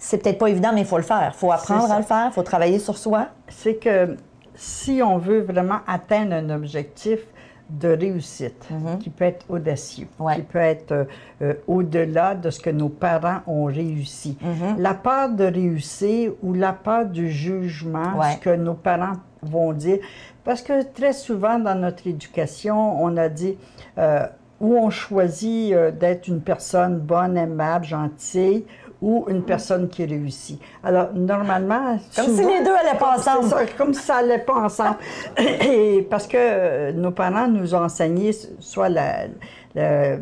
c'est 0.02 0.18
peut-être 0.22 0.38
pas 0.38 0.48
évident, 0.48 0.70
mais 0.74 0.80
il 0.80 0.86
faut 0.86 0.96
le 0.96 1.02
faire. 1.04 1.30
Il 1.32 1.38
faut 1.38 1.52
apprendre 1.52 1.92
à 1.92 1.98
le 1.98 2.04
faire, 2.04 2.26
il 2.30 2.32
faut 2.32 2.42
travailler 2.42 2.78
sur 2.80 2.98
soi. 2.98 3.28
c'est 3.48 3.74
que 3.76 4.16
si 4.56 5.00
on 5.04 5.18
veut 5.18 5.40
vraiment 5.42 5.78
atteindre 5.86 6.34
un 6.34 6.50
objectif 6.50 7.20
de 7.68 7.88
réussite, 7.88 8.66
qui 8.98 9.10
peut 9.10 9.24
être 9.26 9.46
audacieux, 9.48 10.08
Mhm. 10.18 10.26
Ouais. 10.26 10.34
qui 10.36 10.42
peut 10.42 10.58
être 10.58 10.90
euh, 10.90 11.04
euh, 11.42 11.54
au-delà 11.68 12.34
de 12.34 12.50
ce 12.50 12.58
que 12.58 12.70
nos 12.70 12.88
parents 12.88 13.42
ont 13.46 13.66
réussi. 13.66 14.36
Mhm. 14.42 14.80
La 14.82 14.94
peur 14.94 15.28
de 15.30 15.44
réussir 15.44 16.32
ou 16.42 16.52
la 16.52 16.72
peur 16.72 17.06
du 17.06 17.30
jugement, 17.30 18.18
Ouais. 18.18 18.32
ce 18.34 18.38
que 18.38 18.56
nos 18.56 18.74
parents 18.74 19.12
vont 19.42 19.72
dire. 19.72 19.98
Parce 20.42 20.62
que 20.62 20.82
très 20.82 21.12
souvent 21.12 21.60
dans 21.60 21.76
notre 21.76 22.08
éducation, 22.08 23.00
on 23.02 23.16
a 23.16 23.28
dit, 23.28 23.56
euh, 23.98 24.26
ou 24.60 24.74
on 24.76 24.90
choisit 24.90 25.72
euh, 25.72 25.92
d'être 25.92 26.26
une 26.26 26.40
personne 26.40 26.98
bonne, 26.98 27.36
aimable, 27.36 27.84
gentille, 27.84 28.64
ou 29.02 29.24
une 29.28 29.42
personne 29.42 29.88
qui 29.88 30.04
réussit. 30.04 30.60
Alors, 30.84 31.08
normalement... 31.14 31.98
Comme 32.14 32.26
si 32.36 32.44
les 32.44 32.62
deux 32.62 32.74
allaient 32.74 32.98
pas 32.98 33.16
ensemble. 33.16 33.48
ça, 33.48 33.64
comme 33.78 33.94
si 33.94 34.02
ça 34.02 34.16
allait 34.16 34.38
pas 34.40 34.54
ensemble. 34.64 34.96
Et 35.38 36.06
parce 36.10 36.26
que 36.26 36.36
euh, 36.38 36.92
nos 36.92 37.10
parents 37.10 37.48
nous 37.48 37.74
ont 37.74 37.82
enseigné 37.84 38.32
soit 38.58 38.88
la- 38.90 39.26
la- 39.74 40.16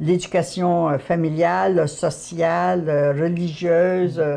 l'éducation 0.00 0.88
euh, 0.90 0.98
familiale, 0.98 1.88
sociale, 1.88 2.84
euh, 2.88 3.12
religieuse. 3.12 4.18
euh, 4.18 4.36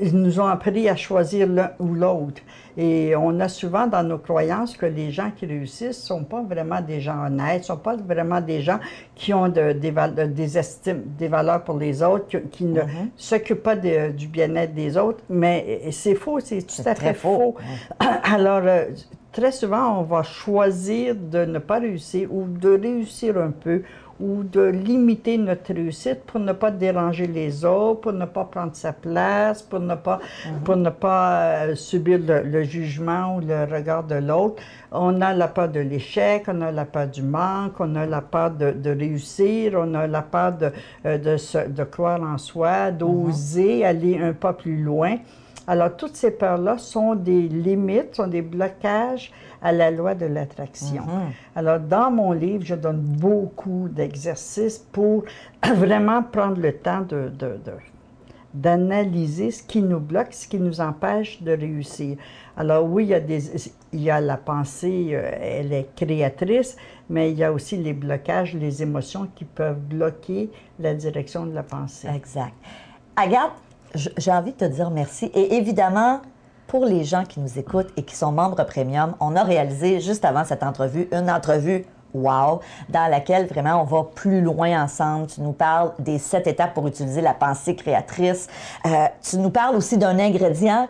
Ils 0.00 0.16
nous 0.18 0.40
ont 0.40 0.46
appris 0.46 0.88
à 0.88 0.96
choisir 0.96 1.46
l'un 1.48 1.70
ou 1.78 1.94
l'autre. 1.94 2.42
Et 2.76 3.14
on 3.14 3.38
a 3.38 3.48
souvent 3.48 3.86
dans 3.86 4.02
nos 4.02 4.18
croyances 4.18 4.76
que 4.76 4.86
les 4.86 5.12
gens 5.12 5.30
qui 5.36 5.46
réussissent 5.46 6.00
ne 6.02 6.16
sont 6.18 6.24
pas 6.24 6.42
vraiment 6.42 6.80
des 6.80 7.00
gens 7.00 7.24
honnêtes, 7.26 7.60
ne 7.60 7.64
sont 7.66 7.76
pas 7.76 7.96
vraiment 7.96 8.40
des 8.40 8.62
gens 8.62 8.80
qui 9.14 9.32
ont 9.32 9.48
de- 9.48 9.72
des, 9.72 9.92
euh, 9.96 10.26
des 10.26 10.58
estimes, 10.58 11.02
des 11.18 11.28
valeurs 11.28 11.62
pour 11.62 11.78
les 11.78 12.02
autres, 12.02 12.26
qui, 12.26 12.40
qui 12.50 12.64
ne 12.64 12.80
s'occupent 13.16 13.62
pas 13.62 13.76
de- 13.76 14.10
du 14.10 14.26
bien-être 14.26 14.74
des 14.74 14.96
autres. 14.96 15.22
Mais 15.30 15.82
c'est 15.92 16.16
faux, 16.16 16.40
c'est 16.40 16.62
tout 16.66 16.82
à 16.88 16.94
fait 16.96 17.14
faux. 17.14 17.38
faux. 17.38 17.56
Alors, 18.34 18.62
très 19.32 19.52
souvent, 19.52 20.00
on 20.00 20.02
va 20.02 20.22
choisir 20.22 21.14
de 21.14 21.44
ne 21.44 21.58
pas 21.60 21.78
réussir 21.78 22.28
ou 22.32 22.46
de 22.46 22.76
réussir 22.76 23.36
un 23.38 23.50
peu 23.52 23.82
ou 24.20 24.42
de 24.44 24.60
limiter 24.62 25.36
notre 25.38 25.74
réussite 25.74 26.22
pour 26.26 26.40
ne 26.40 26.52
pas 26.52 26.70
déranger 26.70 27.26
les 27.26 27.64
autres, 27.64 28.00
pour 28.02 28.12
ne 28.12 28.24
pas 28.26 28.44
prendre 28.44 28.74
sa 28.74 28.92
place, 28.92 29.62
pour 29.62 29.80
ne 29.80 29.94
pas, 29.96 30.20
pour 30.64 30.76
ne 30.76 30.90
pas 30.90 31.66
euh, 31.66 31.74
subir 31.74 32.18
le, 32.26 32.42
le 32.42 32.62
jugement 32.62 33.36
ou 33.36 33.40
le 33.40 33.64
regard 33.64 34.04
de 34.04 34.14
l'autre. 34.16 34.62
On 34.92 35.20
a 35.20 35.32
la 35.34 35.48
peur 35.48 35.68
de 35.68 35.80
l'échec, 35.80 36.44
on 36.46 36.60
a 36.60 36.70
la 36.70 36.84
peur 36.84 37.08
du 37.08 37.22
manque, 37.22 37.80
on 37.80 37.96
a 37.96 38.06
la 38.06 38.20
peur 38.20 38.52
de, 38.52 38.70
de 38.70 38.90
réussir, 38.90 39.72
on 39.76 39.92
a 39.94 40.06
la 40.06 40.22
peur 40.22 40.52
de, 40.52 40.70
euh, 41.06 41.18
de, 41.18 41.36
se- 41.36 41.68
de 41.68 41.82
croire 41.84 42.22
en 42.22 42.38
soi, 42.38 42.92
d'oser 42.92 43.84
aller 43.84 44.18
un 44.18 44.32
pas 44.32 44.52
plus 44.52 44.76
loin. 44.82 45.16
Alors, 45.66 45.96
toutes 45.96 46.14
ces 46.16 46.30
peurs-là 46.30 46.76
sont 46.78 47.14
des 47.14 47.48
limites, 47.48 48.16
sont 48.16 48.26
des 48.26 48.42
blocages 48.42 49.32
à 49.62 49.72
la 49.72 49.90
loi 49.90 50.14
de 50.14 50.26
l'attraction. 50.26 51.04
Alors, 51.56 51.80
dans 51.80 52.10
mon 52.10 52.32
livre, 52.32 52.64
je 52.64 52.74
donne 52.74 52.98
beaucoup 53.00 53.88
d'exercices 53.90 54.78
pour 54.78 55.24
vraiment 55.74 56.22
prendre 56.22 56.60
le 56.60 56.72
temps 56.74 57.00
de, 57.00 57.28
de- 57.30 57.58
de- 57.64 57.72
d'analyser 58.52 59.50
ce 59.50 59.62
qui 59.62 59.82
nous 59.82 59.98
bloque, 59.98 60.32
ce 60.32 60.46
qui 60.46 60.58
nous 60.60 60.80
empêche 60.80 61.42
de 61.42 61.52
réussir. 61.52 62.16
Alors 62.56 62.84
oui, 62.84 63.04
il 63.04 63.08
y 63.10 63.14
a, 63.14 63.20
des, 63.20 63.42
il 63.92 64.00
y 64.02 64.10
a 64.10 64.20
la 64.20 64.36
pensée, 64.36 65.08
euh, 65.12 65.28
elle 65.40 65.72
est 65.72 65.88
créatrice, 65.96 66.76
mais 67.10 67.32
il 67.32 67.38
y 67.38 67.42
a 67.42 67.52
aussi 67.52 67.76
les 67.76 67.92
blocages, 67.92 68.54
les 68.54 68.80
émotions 68.82 69.26
qui 69.34 69.44
peuvent 69.44 69.80
bloquer 69.80 70.50
la 70.78 70.94
direction 70.94 71.46
de 71.46 71.52
la 71.52 71.64
pensée. 71.64 72.06
Exact. 72.14 72.52
Agathe, 73.16 73.52
j'ai 73.94 74.32
envie 74.32 74.52
de 74.52 74.56
te 74.56 74.64
dire 74.64 74.90
merci. 74.90 75.26
Et 75.34 75.56
évidemment, 75.56 76.20
pour 76.66 76.84
les 76.84 77.04
gens 77.04 77.24
qui 77.24 77.40
nous 77.40 77.58
écoutent 77.58 77.90
et 77.96 78.02
qui 78.02 78.16
sont 78.16 78.32
membres 78.32 78.64
premium, 78.64 79.14
on 79.20 79.36
a 79.36 79.42
réalisé 79.42 80.00
juste 80.00 80.24
avant 80.24 80.44
cette 80.44 80.62
entrevue 80.62 81.08
une 81.12 81.30
entrevue 81.30 81.84
wow, 82.14 82.60
dans 82.88 83.10
laquelle 83.10 83.46
vraiment 83.46 83.82
on 83.82 83.84
va 83.84 84.04
plus 84.14 84.40
loin 84.40 84.82
ensemble. 84.82 85.26
Tu 85.26 85.40
nous 85.40 85.52
parles 85.52 85.92
des 85.98 86.18
sept 86.18 86.46
étapes 86.46 86.74
pour 86.74 86.86
utiliser 86.86 87.20
la 87.20 87.34
pensée 87.34 87.74
créatrice. 87.74 88.48
Euh, 88.86 89.06
tu 89.22 89.38
nous 89.38 89.50
parles 89.50 89.76
aussi 89.76 89.98
d'un 89.98 90.18
ingrédient 90.18 90.88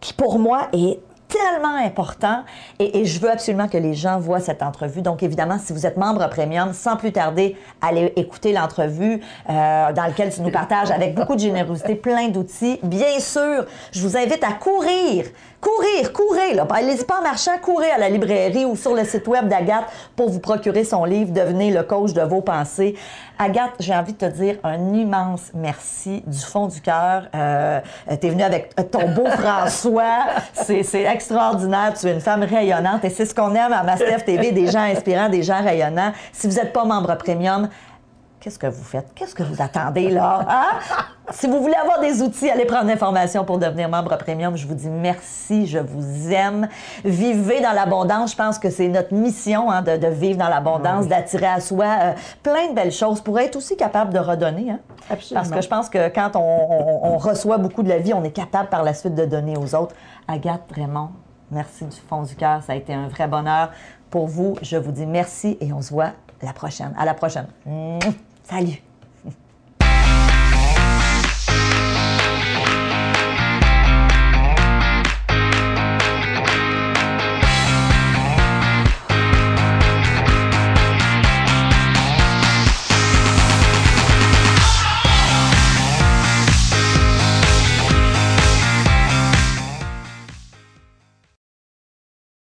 qui, 0.00 0.12
pour 0.14 0.38
moi, 0.38 0.68
est 0.72 1.00
tellement 1.30 1.76
important 1.76 2.44
et, 2.78 3.04
je 3.04 3.20
veux 3.20 3.30
absolument 3.30 3.68
que 3.68 3.78
les 3.78 3.94
gens 3.94 4.18
voient 4.18 4.40
cette 4.40 4.62
entrevue. 4.62 5.02
Donc, 5.02 5.22
évidemment, 5.22 5.58
si 5.58 5.72
vous 5.72 5.86
êtes 5.86 5.96
membre 5.96 6.28
premium, 6.28 6.72
sans 6.72 6.96
plus 6.96 7.12
tarder, 7.12 7.56
allez 7.80 8.12
écouter 8.16 8.52
l'entrevue 8.52 9.20
euh, 9.48 9.92
dans 9.92 10.04
laquelle 10.04 10.32
tu 10.32 10.42
nous 10.42 10.50
partages 10.50 10.90
avec 10.90 11.14
beaucoup 11.14 11.34
de 11.34 11.40
générosité 11.40 11.94
plein 11.94 12.28
d'outils. 12.28 12.78
Bien 12.82 13.18
sûr, 13.20 13.64
je 13.92 14.00
vous 14.00 14.16
invite 14.16 14.44
à 14.44 14.52
courir 14.52 15.26
Courir, 15.60 16.14
courez, 16.14 16.54
là. 16.54 16.66
Allez-y 16.70 17.04
pas 17.04 17.18
en 17.18 17.22
marchant, 17.22 17.50
courez 17.60 17.90
à 17.90 17.98
la 17.98 18.08
librairie 18.08 18.64
ou 18.64 18.76
sur 18.76 18.94
le 18.94 19.04
site 19.04 19.28
web 19.28 19.46
d'Agathe 19.46 19.84
pour 20.16 20.30
vous 20.30 20.40
procurer 20.40 20.84
son 20.84 21.04
livre 21.04 21.32
Devenez 21.32 21.70
le 21.70 21.82
coach 21.82 22.14
de 22.14 22.22
vos 22.22 22.40
pensées. 22.40 22.96
Agathe, 23.42 23.76
j'ai 23.80 23.94
envie 23.94 24.12
de 24.12 24.18
te 24.18 24.26
dire 24.26 24.56
un 24.62 24.92
immense 24.92 25.52
merci 25.54 26.22
du 26.26 26.38
fond 26.38 26.66
du 26.66 26.78
cœur. 26.82 27.22
Euh, 27.34 27.80
tu 28.20 28.26
es 28.26 28.30
venue 28.30 28.42
avec 28.42 28.74
ton 28.90 29.08
beau 29.12 29.24
François. 29.24 30.26
C'est 30.52 31.04
extraordinaire. 31.04 31.94
Tu 31.98 32.06
es 32.06 32.12
une 32.12 32.20
femme 32.20 32.42
rayonnante 32.42 33.02
et 33.02 33.08
c'est 33.08 33.24
ce 33.24 33.34
qu'on 33.34 33.54
aime 33.54 33.72
à 33.72 33.82
Mastef 33.82 34.26
TV, 34.26 34.52
des 34.52 34.66
gens 34.66 34.82
inspirants, 34.82 35.30
des 35.30 35.42
gens 35.42 35.62
rayonnants. 35.62 36.12
Si 36.34 36.48
vous 36.48 36.56
n'êtes 36.56 36.74
pas 36.74 36.84
membre 36.84 37.16
premium, 37.16 37.70
Qu'est-ce 38.40 38.58
que 38.58 38.66
vous 38.66 38.82
faites? 38.82 39.12
Qu'est-ce 39.14 39.34
que 39.34 39.42
vous 39.42 39.60
attendez 39.60 40.08
là? 40.08 40.46
Hein? 40.48 40.78
si 41.30 41.46
vous 41.46 41.60
voulez 41.60 41.74
avoir 41.74 42.00
des 42.00 42.22
outils, 42.22 42.48
allez 42.48 42.64
prendre 42.64 42.86
l'information 42.86 43.44
pour 43.44 43.58
devenir 43.58 43.90
membre 43.90 44.16
premium. 44.16 44.56
Je 44.56 44.66
vous 44.66 44.74
dis 44.74 44.88
merci, 44.88 45.66
je 45.66 45.78
vous 45.78 46.32
aime. 46.32 46.66
Vivez 47.04 47.60
dans 47.60 47.72
l'abondance. 47.72 48.32
Je 48.32 48.36
pense 48.36 48.58
que 48.58 48.70
c'est 48.70 48.88
notre 48.88 49.12
mission 49.12 49.70
hein, 49.70 49.82
de, 49.82 50.06
vivre 50.06 50.38
dans 50.38 50.48
l'abondance, 50.48 51.06
d'attirer 51.06 51.48
à 51.48 51.60
soi 51.60 51.84
euh, 51.84 52.12
plein 52.42 52.68
de 52.70 52.74
belles 52.74 52.92
choses 52.92 53.20
pour 53.20 53.38
être 53.38 53.56
aussi 53.56 53.76
capable 53.76 54.14
de 54.14 54.18
redonner. 54.18 54.70
Hein? 54.70 54.80
Absolument. 55.10 55.42
Parce 55.42 55.54
que 55.54 55.60
je 55.60 55.68
pense 55.68 55.90
que 55.90 56.08
quand 56.08 56.30
on, 56.34 57.18
reçoit 57.18 57.58
beaucoup 57.58 57.82
de 57.82 57.90
la 57.90 57.98
vie, 57.98 58.14
on 58.14 58.24
est 58.24 58.30
capable 58.30 58.70
par 58.70 58.82
la 58.82 58.94
suite 58.94 59.14
de 59.14 59.26
donner 59.26 59.58
aux 59.58 59.74
autres. 59.74 59.94
Agathe, 60.26 60.62
vraiment, 60.70 61.12
merci 61.50 61.84
du 61.84 61.96
fond 62.08 62.22
du 62.22 62.34
cœur. 62.36 62.62
Ça 62.62 62.72
a 62.72 62.76
été 62.76 62.94
un 62.94 63.08
vrai 63.08 63.28
bonheur 63.28 63.70
pour 64.08 64.26
vous. 64.28 64.56
Je 64.62 64.78
vous 64.78 64.92
dis 64.92 65.04
merci 65.04 65.58
et 65.60 65.74
on 65.74 65.82
se 65.82 65.90
voit 65.92 66.12
la 66.40 66.54
prochaine. 66.54 66.94
À 66.96 67.04
la 67.04 67.12
prochaine. 67.12 67.46
Salut 68.50 68.89